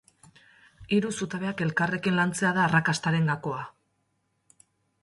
Hiru 0.97 1.11
zutabeak 1.17 1.61
elkarrekin 1.67 2.17
lantzea 2.21 2.55
da 2.59 2.65
arrakastaren 2.71 3.31
gakoa. 3.35 3.65